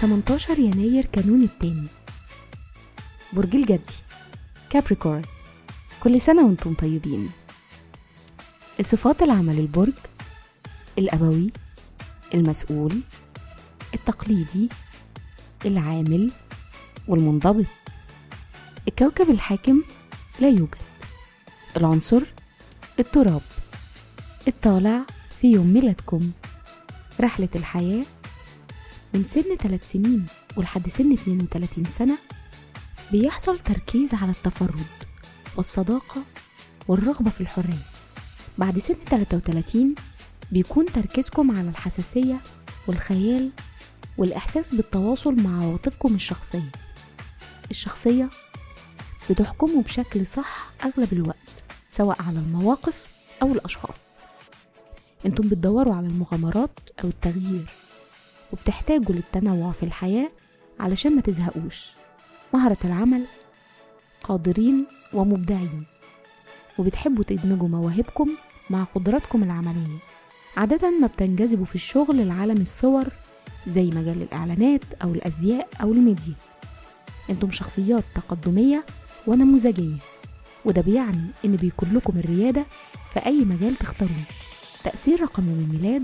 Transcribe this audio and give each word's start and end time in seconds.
18 0.00 0.58
يناير 0.58 1.04
كانون 1.04 1.42
التاني. 1.42 1.86
برج 3.32 3.56
الجدي 3.56 3.94
كابريكورن 4.70 5.22
كل 6.00 6.20
سنة 6.20 6.46
وأنتم 6.46 6.74
طيبين. 6.74 7.30
الصفات 8.80 9.22
العمل 9.22 9.58
البرج 9.58 9.94
الأبوي 10.98 11.52
المسؤول 12.34 13.00
التقليدي 13.94 14.68
العامل 15.66 16.32
والمنضبط. 17.08 17.66
الكوكب 18.88 19.30
الحاكم 19.30 19.82
لا 20.40 20.48
يوجد. 20.48 20.78
العنصر 21.76 22.22
التراب. 22.98 23.40
الطالع 24.48 25.00
في 25.40 25.52
يوم 25.52 25.66
ميلادكم. 25.66 26.30
رحلة 27.20 27.48
الحياة 27.56 28.04
من 29.14 29.24
سن 29.24 29.56
3 29.56 29.84
سنين 29.84 30.26
ولحد 30.56 30.88
سن 30.88 31.12
32 31.12 31.84
سنة 31.84 32.18
بيحصل 33.12 33.58
تركيز 33.58 34.14
على 34.14 34.30
التفرد 34.30 34.86
والصداقة 35.56 36.22
والرغبة 36.88 37.30
في 37.30 37.40
الحرية. 37.40 37.82
بعد 38.58 38.78
سن 38.78 38.94
33 38.94 39.94
بيكون 40.52 40.86
تركيزكم 40.86 41.50
على 41.58 41.68
الحساسية 41.68 42.40
والخيال 42.86 43.50
والإحساس 44.18 44.74
بالتواصل 44.74 45.34
مع 45.34 45.62
عواطفكم 45.62 46.14
الشخصية. 46.14 46.72
الشخصية 47.70 48.30
بتحكموا 49.30 49.82
بشكل 49.82 50.26
صح 50.26 50.72
أغلب 50.84 51.12
الوقت. 51.12 51.64
سواء 51.96 52.22
على 52.22 52.38
المواقف 52.38 53.06
أو 53.42 53.52
الأشخاص. 53.52 54.18
أنتم 55.26 55.48
بتدوروا 55.48 55.94
على 55.94 56.06
المغامرات 56.06 56.70
أو 57.04 57.08
التغيير 57.08 57.70
وبتحتاجوا 58.52 59.14
للتنوع 59.14 59.72
في 59.72 59.82
الحياة 59.82 60.28
علشان 60.80 61.16
ما 61.16 61.20
تزهقوش. 61.20 61.90
مهرة 62.54 62.78
العمل 62.84 63.24
قادرين 64.22 64.86
ومبدعين 65.12 65.84
وبتحبوا 66.78 67.24
تدمجوا 67.24 67.68
مواهبكم 67.68 68.30
مع 68.70 68.84
قدراتكم 68.84 69.42
العملية. 69.42 69.98
عادة 70.56 70.90
ما 71.00 71.06
بتنجذبوا 71.06 71.64
في 71.64 71.74
الشغل 71.74 72.28
لعالم 72.28 72.60
الصور 72.60 73.08
زي 73.66 73.86
مجال 73.86 74.22
الإعلانات 74.22 74.94
أو 75.02 75.14
الأزياء 75.14 75.68
أو 75.82 75.92
الميديا. 75.92 76.34
أنتم 77.30 77.50
شخصيات 77.50 78.04
تقدمية 78.14 78.86
ونموذجية. 79.26 80.13
وده 80.64 80.80
بيعني 80.82 81.26
إن 81.44 81.52
بيكون 81.52 81.92
لكم 81.92 82.18
الريادة 82.18 82.66
في 83.12 83.26
أي 83.26 83.44
مجال 83.44 83.76
تختاروه. 83.76 84.24
تأثير 84.84 85.22
رقم 85.22 85.46
يوم 85.48 85.58
الميلاد 85.58 86.02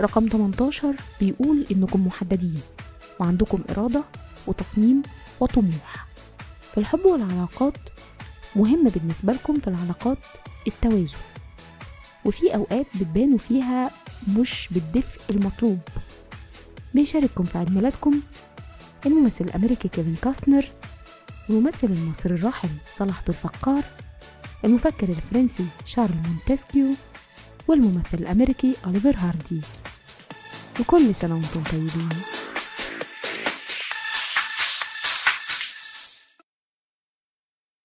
رقم 0.00 0.28
18 0.28 0.94
بيقول 1.20 1.66
إنكم 1.72 2.06
محددين 2.06 2.60
وعندكم 3.20 3.58
إرادة 3.70 4.04
وتصميم 4.46 5.02
وطموح. 5.40 6.06
في 6.70 6.78
الحب 6.78 7.04
والعلاقات 7.06 7.76
مهم 8.56 8.88
بالنسبة 8.88 9.32
لكم 9.32 9.58
في 9.58 9.68
العلاقات 9.68 10.18
التوازن. 10.66 11.18
وفي 12.24 12.54
أوقات 12.54 12.86
بتبانوا 12.94 13.38
فيها 13.38 13.90
مش 14.38 14.68
بالدفء 14.70 15.20
المطلوب. 15.30 15.78
بيشارككم 16.94 17.44
في 17.44 17.58
عيد 17.58 17.70
ميلادكم 17.70 18.20
الممثل 19.06 19.44
الأمريكي 19.44 19.88
كيفن 19.88 20.14
كاستنر 20.22 20.64
الممثل 21.50 21.86
المصري 21.86 22.34
الراحل 22.34 22.68
صلاح 22.90 23.22
ذو 23.22 23.28
الفقار 23.28 23.84
المفكر 24.64 25.08
الفرنسي 25.08 25.66
شارل 25.84 26.14
مونتسكيو 26.28 26.86
والممثل 27.68 28.18
الأمريكي 28.18 28.76
أوليفر 28.86 29.16
هاردي. 29.18 29.60
وكل 30.80 31.14
سنة 31.14 31.34
وأنتم 31.34 31.62
طيبين. 31.62 32.08